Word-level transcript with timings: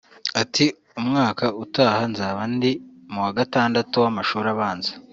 Ati 0.41 0.65
“Umwaka 0.99 1.45
utaha 1.63 2.01
nzaba 2.11 2.41
ndi 2.53 2.71
mu 3.11 3.19
wa 3.25 3.31
gatandatu 3.39 3.93
w’amashuri 4.03 4.47
abanza 4.55 4.91